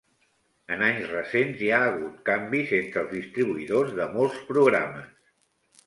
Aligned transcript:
En 0.75 0.79
anys 0.87 1.05
recents, 1.11 1.61
hi 1.65 1.69
ha 1.75 1.83
hagut 1.89 2.17
canvis 2.31 2.73
entres 2.81 3.05
els 3.05 3.15
distribuïdors 3.21 3.97
de 4.01 4.11
molts 4.19 4.45
programes. 4.53 5.17